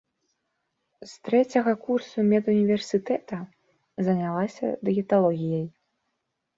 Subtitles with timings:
[1.09, 3.37] З трэцяга курсу медуніверсітэта
[4.11, 5.67] занялася дыеталогіяй.